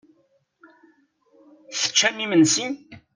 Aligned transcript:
Teččamt 1.81 2.19
imensi? 2.25 2.67